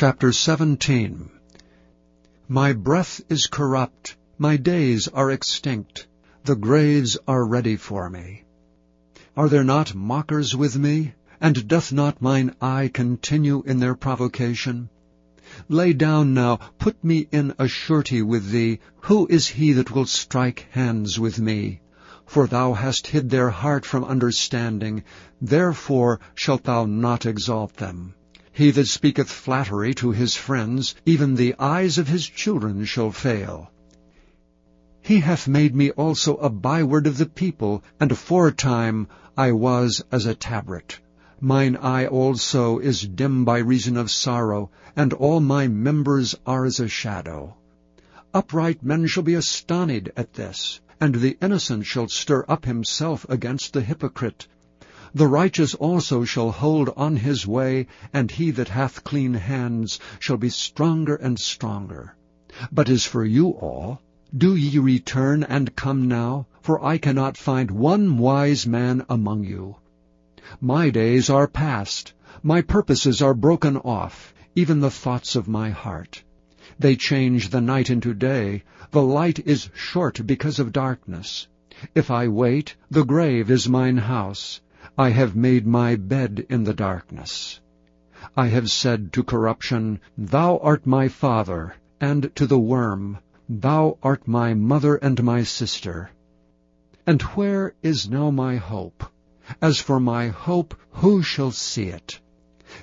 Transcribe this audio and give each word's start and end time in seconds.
Chapter 0.00 0.30
17 0.32 1.28
My 2.46 2.72
breath 2.72 3.20
is 3.28 3.48
corrupt, 3.48 4.16
my 4.38 4.56
days 4.56 5.08
are 5.08 5.28
extinct, 5.28 6.06
the 6.44 6.54
graves 6.54 7.18
are 7.26 7.44
ready 7.44 7.74
for 7.74 8.08
me. 8.08 8.44
Are 9.36 9.48
there 9.48 9.64
not 9.64 9.96
mockers 9.96 10.54
with 10.54 10.78
me? 10.78 11.14
And 11.40 11.66
doth 11.66 11.92
not 11.92 12.22
mine 12.22 12.54
eye 12.60 12.92
continue 12.94 13.64
in 13.66 13.80
their 13.80 13.96
provocation? 13.96 14.88
Lay 15.68 15.94
down 15.94 16.32
now, 16.32 16.60
put 16.78 17.02
me 17.02 17.26
in 17.32 17.54
a 17.58 17.66
surety 17.66 18.22
with 18.22 18.50
thee. 18.50 18.78
Who 19.00 19.26
is 19.26 19.48
he 19.48 19.72
that 19.72 19.90
will 19.90 20.06
strike 20.06 20.68
hands 20.70 21.18
with 21.18 21.40
me? 21.40 21.80
For 22.24 22.46
thou 22.46 22.74
hast 22.74 23.08
hid 23.08 23.30
their 23.30 23.50
heart 23.50 23.84
from 23.84 24.04
understanding, 24.04 25.02
therefore 25.40 26.20
shalt 26.36 26.62
thou 26.62 26.84
not 26.84 27.26
exalt 27.26 27.78
them. 27.78 28.14
He 28.58 28.72
that 28.72 28.88
speaketh 28.88 29.30
flattery 29.30 29.94
to 29.94 30.10
his 30.10 30.34
friends, 30.34 30.96
even 31.06 31.36
the 31.36 31.54
eyes 31.60 31.96
of 31.96 32.08
his 32.08 32.26
children 32.28 32.84
shall 32.86 33.12
fail. 33.12 33.70
He 35.00 35.20
hath 35.20 35.46
made 35.46 35.76
me 35.76 35.92
also 35.92 36.34
a 36.38 36.50
byword 36.50 37.06
of 37.06 37.18
the 37.18 37.26
people, 37.26 37.84
and 38.00 38.10
aforetime 38.10 39.06
I 39.36 39.52
was 39.52 40.02
as 40.10 40.26
a 40.26 40.34
tabret. 40.34 40.98
Mine 41.40 41.76
eye 41.76 42.08
also 42.08 42.80
is 42.80 43.02
dim 43.02 43.44
by 43.44 43.58
reason 43.58 43.96
of 43.96 44.10
sorrow, 44.10 44.72
and 44.96 45.12
all 45.12 45.38
my 45.38 45.68
members 45.68 46.34
are 46.44 46.64
as 46.64 46.80
a 46.80 46.88
shadow. 46.88 47.54
Upright 48.34 48.82
men 48.82 49.06
shall 49.06 49.22
be 49.22 49.34
astonied 49.34 50.10
at 50.16 50.32
this, 50.32 50.80
and 51.00 51.14
the 51.14 51.38
innocent 51.40 51.86
shall 51.86 52.08
stir 52.08 52.44
up 52.48 52.64
himself 52.64 53.24
against 53.28 53.72
the 53.72 53.82
hypocrite. 53.82 54.48
The 55.14 55.26
righteous 55.26 55.74
also 55.74 56.24
shall 56.24 56.50
hold 56.50 56.92
on 56.94 57.16
his 57.16 57.46
way, 57.46 57.86
and 58.12 58.30
he 58.30 58.50
that 58.50 58.68
hath 58.68 59.04
clean 59.04 59.32
hands 59.32 59.98
shall 60.18 60.36
be 60.36 60.50
stronger 60.50 61.14
and 61.14 61.38
stronger. 61.38 62.14
But 62.70 62.90
as 62.90 63.06
for 63.06 63.24
you 63.24 63.48
all, 63.48 64.02
do 64.36 64.54
ye 64.54 64.78
return 64.78 65.42
and 65.44 65.74
come 65.74 66.08
now, 66.08 66.46
for 66.60 66.84
I 66.84 66.98
cannot 66.98 67.38
find 67.38 67.70
one 67.70 68.18
wise 68.18 68.66
man 68.66 69.06
among 69.08 69.44
you. 69.44 69.76
My 70.60 70.90
days 70.90 71.30
are 71.30 71.48
past, 71.48 72.12
my 72.42 72.60
purposes 72.60 73.22
are 73.22 73.32
broken 73.32 73.78
off, 73.78 74.34
even 74.54 74.80
the 74.80 74.90
thoughts 74.90 75.36
of 75.36 75.48
my 75.48 75.70
heart. 75.70 76.22
They 76.78 76.96
change 76.96 77.48
the 77.48 77.62
night 77.62 77.88
into 77.88 78.12
day, 78.12 78.62
the 78.90 79.00
light 79.00 79.38
is 79.46 79.70
short 79.74 80.26
because 80.26 80.58
of 80.58 80.72
darkness. 80.72 81.46
If 81.94 82.10
I 82.10 82.28
wait, 82.28 82.76
the 82.90 83.06
grave 83.06 83.50
is 83.50 83.70
mine 83.70 83.96
house. 83.96 84.60
I 84.96 85.10
have 85.10 85.36
made 85.36 85.66
my 85.66 85.96
bed 85.96 86.46
in 86.48 86.64
the 86.64 86.72
darkness. 86.72 87.60
I 88.36 88.46
have 88.46 88.70
said 88.70 89.12
to 89.12 89.22
corruption, 89.22 90.00
Thou 90.16 90.56
art 90.58 90.86
my 90.86 91.08
father, 91.08 91.74
and 92.00 92.34
to 92.36 92.46
the 92.46 92.58
worm, 92.58 93.18
Thou 93.48 93.98
art 94.02 94.26
my 94.26 94.54
mother 94.54 94.96
and 94.96 95.22
my 95.22 95.42
sister. 95.42 96.10
And 97.06 97.20
where 97.22 97.74
is 97.82 98.08
now 98.08 98.30
my 98.30 98.56
hope? 98.56 99.04
As 99.60 99.78
for 99.78 100.00
my 100.00 100.28
hope, 100.28 100.74
who 100.92 101.22
shall 101.22 101.50
see 101.50 101.88
it? 101.88 102.20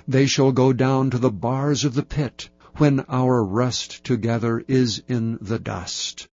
They 0.06 0.26
shall 0.26 0.52
go 0.52 0.72
down 0.72 1.10
to 1.10 1.18
the 1.18 1.30
bars 1.30 1.84
of 1.84 1.94
the 1.94 2.04
pit, 2.04 2.50
when 2.76 3.04
our 3.08 3.44
rest 3.44 4.04
together 4.04 4.62
is 4.68 5.02
in 5.08 5.38
the 5.40 5.58
dust. 5.58 6.28